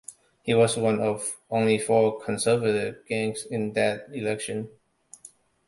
[0.41, 4.67] His was one of only four Conservative gains in that election.